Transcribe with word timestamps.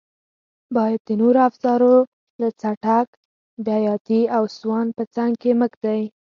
باید 0.75 0.99
د 1.07 1.09
نورو 1.21 1.39
افزارو 1.49 1.95
لکه 2.41 2.55
څټک، 2.61 3.07
بیاتي 3.65 4.21
او 4.35 4.43
سوان 4.57 4.87
په 4.97 5.03
څنګ 5.15 5.31
کې 5.41 5.51
مه 5.59 5.67
ږدئ. 5.71 6.01